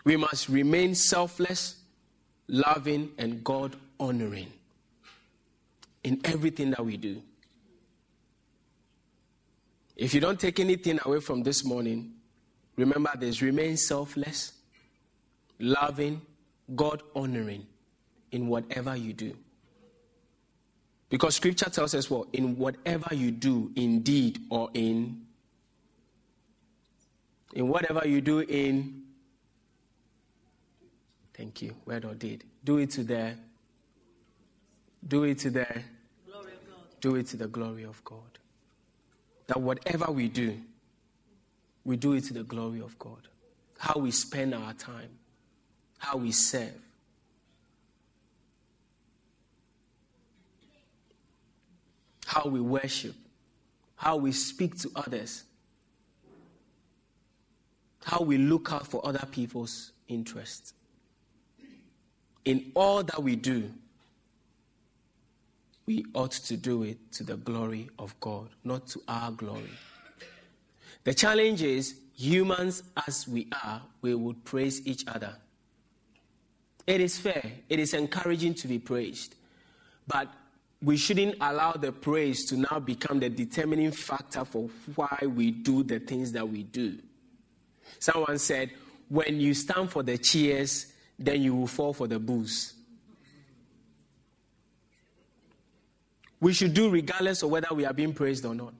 [0.03, 1.77] We must remain selfless,
[2.49, 4.51] loving, and God honoring
[6.03, 7.21] in everything that we do.
[9.95, 12.11] If you don't take anything away from this morning,
[12.75, 14.51] remember this remain selfless,
[15.59, 16.21] loving,
[16.75, 17.67] God honoring
[18.33, 19.33] in whatever you do.
[21.09, 22.27] Because scripture tells us what?
[22.33, 25.25] In whatever you do, in deed or in.
[27.53, 29.01] In whatever you do in.
[31.33, 31.75] Thank you.
[31.85, 32.43] Word or deed.
[32.63, 33.33] Do it to the.
[35.07, 35.65] Do it to the.
[36.27, 37.01] Glory of God.
[37.01, 38.19] Do it to the glory of God.
[39.47, 40.59] That whatever we do,
[41.85, 43.27] we do it to the glory of God.
[43.79, 45.09] How we spend our time,
[45.97, 46.88] how we serve,
[52.29, 53.15] how we worship,
[53.95, 55.45] how we speak to others,
[58.03, 60.73] how we look out for other people's interests.
[62.45, 63.71] In all that we do,
[65.87, 69.71] we ought to do it to the glory of God, not to our glory.
[71.05, 75.35] The challenge is humans as we are, we would praise each other.
[76.85, 79.33] It is fair, it is encouraging to be praised.
[80.05, 80.27] But
[80.81, 85.83] we shouldn't allow the praise to now become the determining factor for why we do
[85.83, 86.97] the things that we do.
[87.99, 88.71] Someone said,
[89.09, 92.73] when you stand for the cheers, then you will fall for the boos.
[96.39, 98.73] We should do regardless of whether we are being praised or not.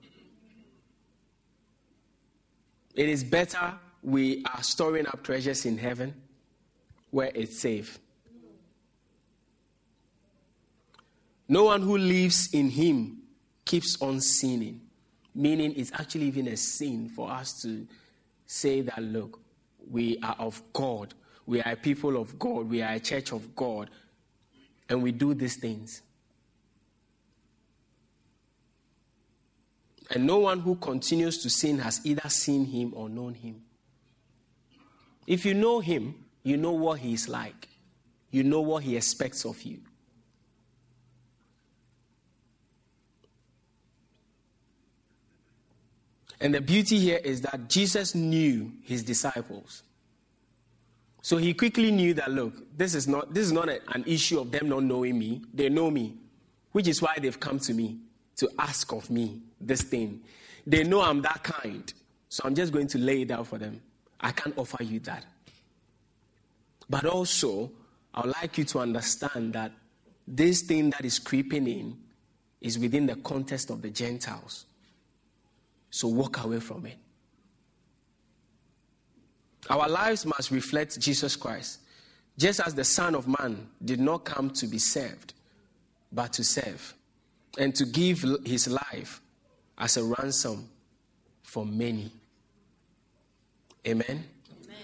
[2.94, 6.14] It is better we are storing up treasures in heaven
[7.10, 7.98] where it's safe
[11.50, 13.24] No one who lives in him
[13.64, 14.82] keeps on sinning.
[15.34, 17.88] Meaning, it's actually even a sin for us to
[18.46, 19.40] say that, look,
[19.90, 21.12] we are of God.
[21.46, 22.70] We are a people of God.
[22.70, 23.90] We are a church of God.
[24.88, 26.02] And we do these things.
[30.14, 33.62] And no one who continues to sin has either seen him or known him.
[35.26, 37.68] If you know him, you know what he is like,
[38.30, 39.80] you know what he expects of you.
[46.40, 49.82] And the beauty here is that Jesus knew his disciples.
[51.22, 54.40] So he quickly knew that look, this is not this is not a, an issue
[54.40, 55.42] of them not knowing me.
[55.52, 56.16] They know me,
[56.72, 57.98] which is why they've come to me
[58.36, 60.20] to ask of me this thing.
[60.66, 61.92] They know I'm that kind.
[62.30, 63.82] So I'm just going to lay it out for them.
[64.20, 65.24] I can't offer you that.
[66.88, 67.70] But also,
[68.14, 69.72] I would like you to understand that
[70.26, 71.98] this thing that is creeping in
[72.60, 74.66] is within the context of the Gentiles.
[75.90, 76.96] So walk away from it.
[79.68, 81.80] Our lives must reflect Jesus Christ.
[82.38, 85.34] Just as the Son of Man did not come to be served,
[86.12, 86.94] but to serve,
[87.58, 89.20] and to give his life
[89.76, 90.68] as a ransom
[91.42, 92.10] for many.
[93.86, 94.24] Amen?
[94.64, 94.78] Amen.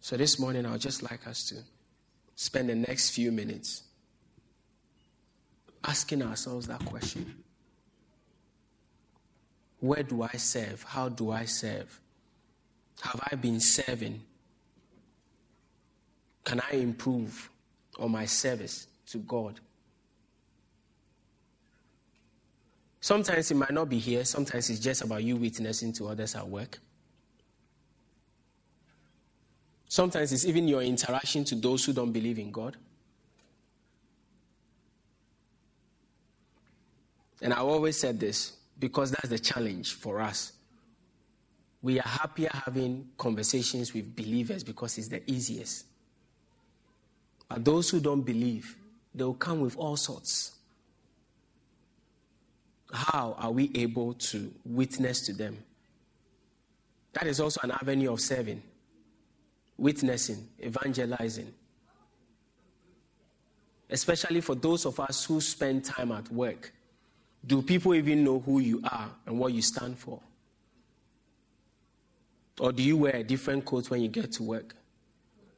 [0.00, 1.56] So this morning, I would just like us to
[2.34, 3.82] spend the next few minutes
[5.84, 7.44] asking ourselves that question
[9.80, 10.82] where do I serve?
[10.82, 12.00] How do I serve?
[13.02, 14.22] Have I been serving?
[16.44, 17.50] Can I improve
[17.98, 19.60] on my service to God?
[23.00, 26.48] Sometimes it might not be here, sometimes it's just about you witnessing to others at
[26.48, 26.78] work.
[29.88, 32.76] Sometimes it's even your interaction to those who don't believe in God.
[37.40, 40.52] And I always said this because that's the challenge for us.
[41.82, 45.86] We are happier having conversations with believers because it's the easiest.
[47.48, 48.76] But those who don't believe,
[49.14, 50.52] they will come with all sorts.
[52.92, 55.58] How are we able to witness to them?
[57.12, 58.62] That is also an avenue of serving,
[59.78, 61.52] witnessing, evangelizing.
[63.88, 66.72] Especially for those of us who spend time at work
[67.46, 70.20] do people even know who you are and what you stand for?
[72.58, 74.74] Or do you wear a different coat when you get to work?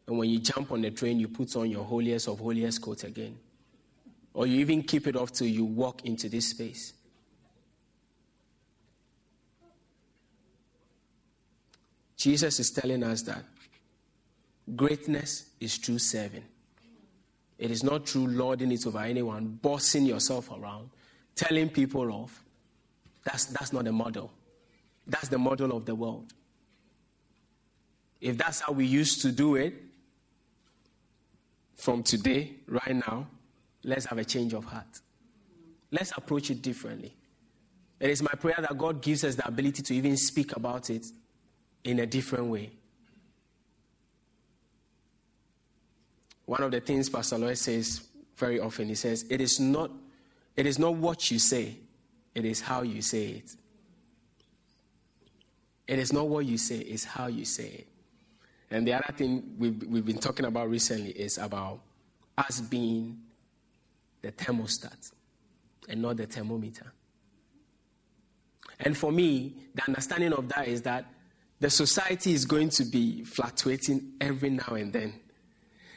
[0.07, 3.05] And when you jump on the train, you put on your holiest of holiest coat
[3.05, 3.39] again?
[4.34, 6.93] Or you even keep it off till you walk into this space?
[12.16, 13.45] Jesus is telling us that
[14.74, 16.45] greatness is true serving.
[17.59, 20.91] It is not true lording it over anyone, bossing yourself around,
[21.39, 22.43] telling people off.
[23.24, 24.30] That's, that's not the model.
[25.07, 26.32] That's the model of the world.
[28.20, 29.74] If that's how we used to do it,
[31.76, 33.28] from today, right now,
[33.84, 35.01] let's have a change of heart.
[35.93, 37.14] Let's approach it differently.
[38.01, 41.07] It is my prayer that God gives us the ability to even speak about it
[41.84, 42.70] in a different way.
[46.47, 48.03] One of the things Pastor Lloyd says
[48.36, 49.91] very often, he says, it is not,
[50.59, 51.76] it is not what you say,
[52.34, 53.54] it is how you say it.
[55.86, 57.86] It is not what you say, it's how you say it.
[58.68, 61.78] And the other thing we've, we've been talking about recently is about
[62.36, 63.20] us being
[64.20, 65.12] the thermostat
[65.88, 66.92] and not the thermometer.
[68.80, 71.06] And for me, the understanding of that is that
[71.61, 75.14] the society is going to be fluctuating every now and then.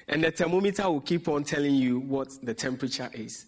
[0.08, 3.48] And the thermometer will keep on telling you what the temperature is.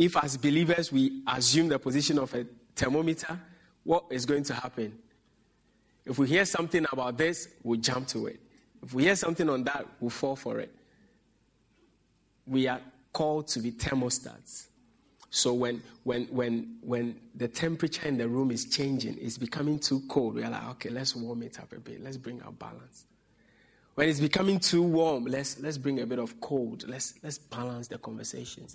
[0.00, 3.38] If, as believers, we assume the position of a thermometer,
[3.84, 4.96] what is going to happen?
[6.06, 8.40] If we hear something about this, we'll jump to it.
[8.82, 10.74] If we hear something on that, we'll fall for it.
[12.46, 12.80] We are
[13.12, 14.68] called to be thermostats.
[15.28, 20.02] So when, when, when, when the temperature in the room is changing, it's becoming too
[20.08, 22.02] cold, we're like, okay, let's warm it up a bit.
[22.02, 23.04] Let's bring our balance.
[23.96, 26.88] When it's becoming too warm, let's, let's bring a bit of cold.
[26.88, 28.74] Let's, let's balance the conversations.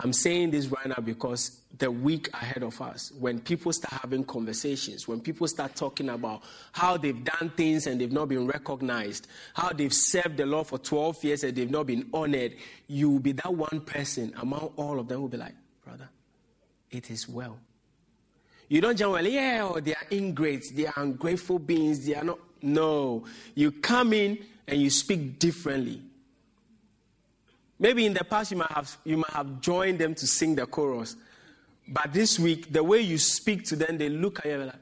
[0.00, 4.22] I'm saying this right now because the week ahead of us, when people start having
[4.22, 6.42] conversations, when people start talking about
[6.72, 10.78] how they've done things and they've not been recognized, how they've served the Lord for
[10.78, 12.54] 12 years and they've not been honored,
[12.86, 16.08] you will be that one person among all of them who will be like, brother,
[16.90, 17.58] it is well.
[18.68, 22.24] You don't jump well, yeah, oh, they are ingrates, they are ungrateful beings, they are
[22.24, 22.38] not.
[22.60, 23.24] No.
[23.54, 26.02] You come in and you speak differently.
[27.78, 30.66] Maybe in the past you might have, you might have joined them to sing the
[30.66, 31.16] chorus.
[31.86, 34.74] But this week, the way you speak to them, they look at you like,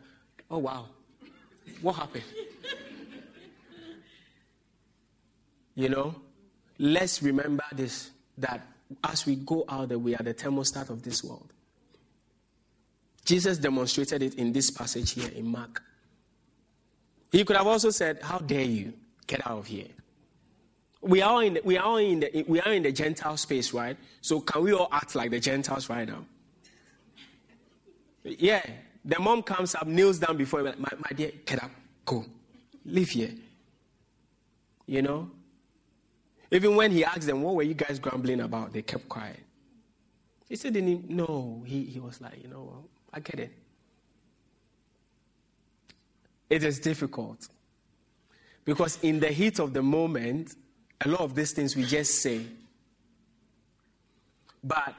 [0.51, 0.87] oh, wow,
[1.83, 2.25] what happened?
[5.75, 6.15] you know,
[6.79, 8.67] let's remember this that
[9.05, 11.53] as we go out there, we are the thermostat of this world.
[13.25, 15.83] Jesus demonstrated it in this passage here in Mark.
[17.33, 18.93] He could have also said, How dare you
[19.27, 19.89] get out of here?
[21.07, 23.97] We are in the, we are in the we are in the Gentile space, right?
[24.21, 26.25] So can we all act like the Gentiles right now?
[28.25, 28.63] Yeah.
[29.05, 31.71] The mom comes up, kneels down before him, my, my dear, get up,
[32.05, 32.25] go,
[32.85, 33.31] leave here.
[34.85, 35.31] You know?
[36.51, 38.73] Even when he asked them, what were you guys grumbling about?
[38.73, 39.39] They kept quiet.
[40.49, 41.63] He said, didn't no.
[41.65, 42.85] He, he was like, you know?
[43.13, 43.53] I get it.
[46.51, 47.49] It is difficult.
[48.65, 50.57] Because in the heat of the moment,
[51.01, 52.43] a lot of these things we just say.
[54.63, 54.95] But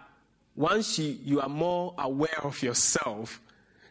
[0.56, 3.41] once you, you are more aware of yourself,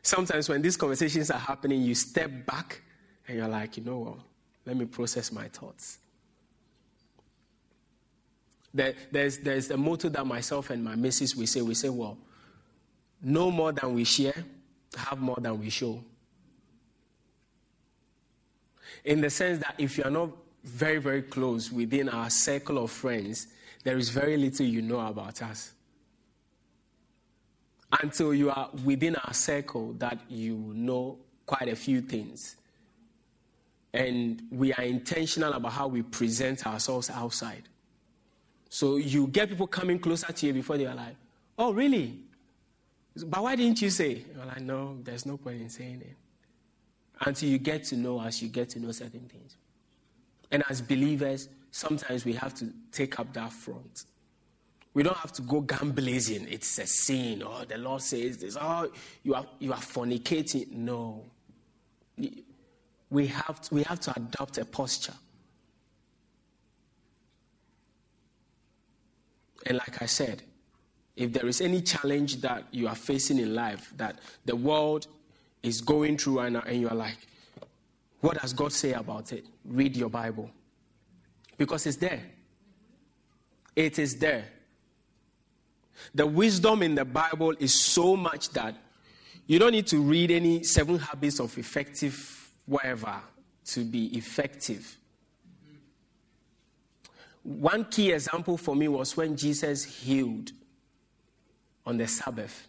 [0.03, 2.83] sometimes when these conversations are happening, you step back
[3.27, 4.19] and you're like, you know what?
[4.65, 5.99] Let me process my thoughts.
[8.73, 12.19] There, there's, there's a motto that myself and my missus we say, we say, well,
[13.23, 14.45] know more than we share,
[14.97, 16.03] have more than we show.
[19.05, 20.31] In the sense that if you're not
[20.67, 23.47] very, very close within our circle of friends,
[23.85, 25.73] there is very little you know about us.
[28.03, 32.57] Until you are within our circle, that you know quite a few things.
[33.95, 37.63] And we are intentional about how we present ourselves outside.
[38.69, 41.15] So you get people coming closer to you before they are like,
[41.57, 42.19] oh, really?
[43.25, 44.25] But why didn't you say?
[44.35, 46.17] You're like, no, there's no point in saying it.
[47.25, 49.57] Until you get to know us, you get to know certain things.
[50.51, 54.05] And as believers, sometimes we have to take up that front.
[54.95, 55.95] We don't have to go gun.
[55.97, 57.43] It's a sin.
[57.45, 58.57] Oh, the Lord says this.
[58.59, 58.91] Oh,
[59.23, 60.71] you are, you are fornicating.
[60.73, 61.25] No.
[63.11, 65.13] We have, to, we have to adopt a posture.
[69.67, 70.43] And like I said,
[71.17, 75.09] if there is any challenge that you are facing in life that the world
[75.63, 77.19] is going through right now, and you're like,
[78.27, 79.47] what does God say about it?
[79.65, 80.51] Read your Bible.
[81.57, 82.23] Because it's there.
[83.77, 84.47] It is there.
[86.13, 88.75] The wisdom in the Bible is so much that
[89.47, 93.15] you don't need to read any seven habits of effective whatever
[93.67, 94.97] to be effective.
[97.45, 100.51] One key example for me was when Jesus healed
[101.87, 102.67] on the Sabbath.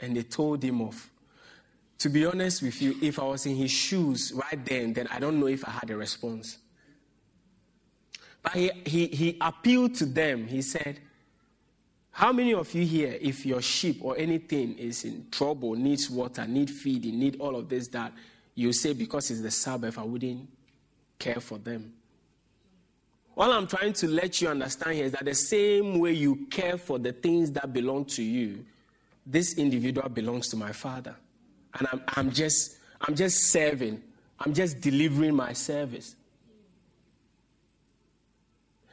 [0.00, 1.11] And they told him off.
[2.02, 5.20] To be honest with you, if I was in his shoes right then, then I
[5.20, 6.58] don't know if I had a response.
[8.42, 10.48] But he, he, he appealed to them.
[10.48, 10.98] He said,
[12.10, 16.44] How many of you here, if your sheep or anything is in trouble, needs water,
[16.44, 18.12] need feeding, need all of this, that
[18.56, 20.48] you say because it's the Sabbath, I wouldn't
[21.20, 21.92] care for them?
[23.36, 26.78] All I'm trying to let you understand here is that the same way you care
[26.78, 28.64] for the things that belong to you,
[29.24, 31.14] this individual belongs to my Father.
[31.74, 34.02] And I'm, I'm, just, I'm just serving,
[34.40, 36.16] I'm just delivering my service.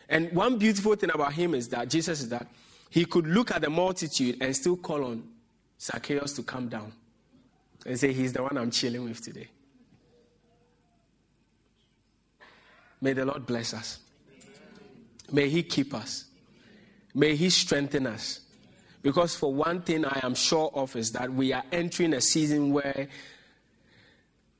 [0.07, 2.47] And one beautiful thing about him is that Jesus is that
[2.89, 5.23] he could look at the multitude and still call on
[5.79, 6.91] Zacchaeus to come down
[7.85, 9.47] and say, He's the one I'm chilling with today.
[13.01, 13.99] May the Lord bless us.
[15.31, 16.25] May He keep us.
[17.13, 18.41] May He strengthen us.
[19.01, 22.71] Because, for one thing, I am sure of is that we are entering a season
[22.73, 23.07] where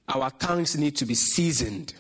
[0.07, 1.93] our tongues need to be seasoned.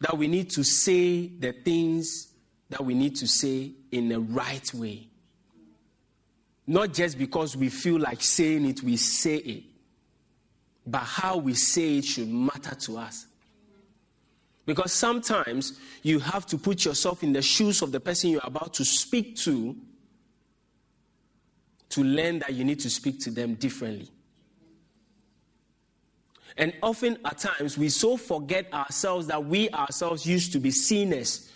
[0.00, 2.28] that we need to say the things
[2.68, 5.08] that we need to say in the right way.
[6.66, 9.62] Not just because we feel like saying it, we say it.
[10.86, 13.26] But how we say it should matter to us.
[14.66, 18.74] Because sometimes you have to put yourself in the shoes of the person you're about
[18.74, 19.76] to speak to
[21.90, 24.10] to learn that you need to speak to them differently.
[26.56, 31.50] And often at times we so forget ourselves that we ourselves used to be sinners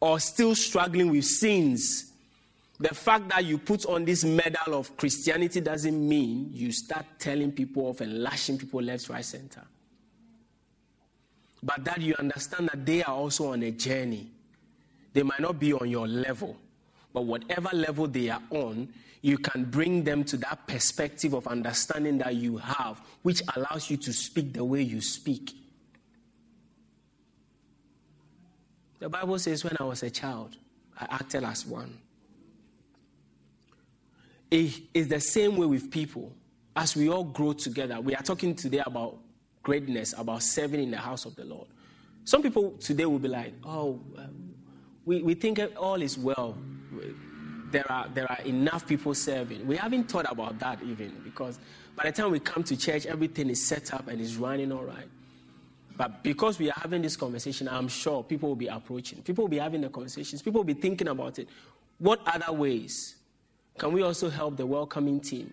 [0.00, 2.12] or still struggling with sins.
[2.78, 7.52] The fact that you put on this medal of Christianity doesn't mean you start telling
[7.52, 9.62] people off and lashing people left, right, center.
[11.62, 14.30] But that you understand that they are also on a journey.
[15.12, 16.56] They might not be on your level,
[17.12, 18.88] but whatever level they are on,
[19.20, 23.96] you can bring them to that perspective of understanding that you have, which allows you
[23.98, 25.52] to speak the way you speak.
[28.98, 30.56] The Bible says, when I was a child,
[30.98, 31.98] I acted as one.
[34.50, 36.32] It is the same way with people.
[36.74, 39.18] As we all grow together, we are talking today about
[39.62, 41.68] greatness, about serving in the house of the Lord.
[42.24, 44.54] Some people today will be like, oh, um,
[45.04, 46.56] we, we think all is well
[47.72, 49.66] there are, there are enough people serving.
[49.66, 51.58] We haven't thought about that even because
[51.96, 54.84] by the time we come to church, everything is set up and is running all
[54.84, 55.08] right.
[55.96, 59.22] But because we are having this conversation, I'm sure people will be approaching.
[59.22, 60.42] People will be having the conversations.
[60.42, 61.48] People will be thinking about it.
[61.98, 63.16] What other ways
[63.78, 65.52] can we also help the welcoming team?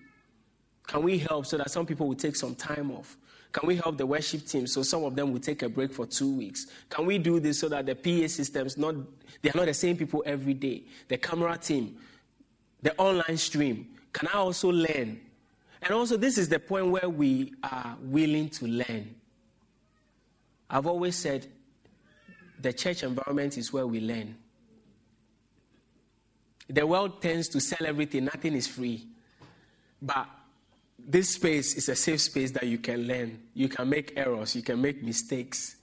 [0.90, 3.16] Can we help so that some people will take some time off?
[3.52, 6.08] Can we help the worship team so some of them will take a break for
[6.08, 6.66] two weeks?
[6.90, 8.96] Can we do this so that the PA systems not
[9.44, 10.82] they are not the same people every day?
[11.08, 11.96] The camera team,
[12.82, 15.22] the online stream, can I also learn?
[15.84, 19.14] And also, this is the point where we are willing to learn.
[20.72, 21.46] I've always said
[22.60, 24.36] the church environment is where we learn.
[26.68, 29.06] The world tends to sell everything, nothing is free.
[30.02, 30.28] But
[31.10, 33.41] this space is a safe space that you can learn.
[33.55, 35.76] You can make errors, you can make mistakes.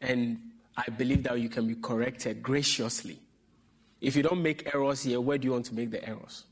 [0.00, 0.40] And
[0.74, 3.18] I believe that you can be corrected graciously.
[4.00, 6.44] If you don't make errors here, where do you want to make the errors?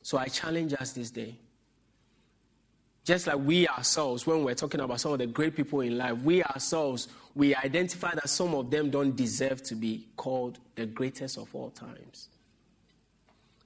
[0.00, 1.36] So I challenge us this day.
[3.04, 6.16] Just like we ourselves, when we're talking about some of the great people in life,
[6.22, 11.36] we ourselves, we identify that some of them don't deserve to be called the greatest
[11.36, 12.28] of all times.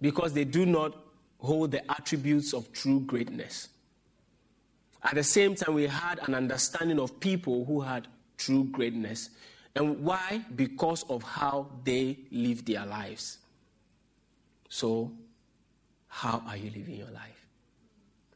[0.00, 1.03] Because they do not
[1.44, 3.68] hold the attributes of true greatness.
[5.02, 9.30] At the same time, we had an understanding of people who had true greatness.
[9.76, 10.44] And why?
[10.54, 13.38] Because of how they live their lives.
[14.68, 15.12] So,
[16.08, 17.46] how are you living your life?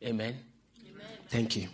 [0.02, 0.38] Amen?
[0.86, 1.06] Amen.
[1.28, 1.68] Thank you.